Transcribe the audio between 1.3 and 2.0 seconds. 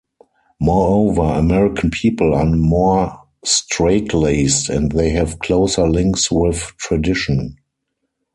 American